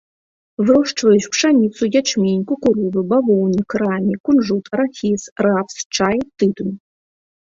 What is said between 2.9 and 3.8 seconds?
бавоўнік,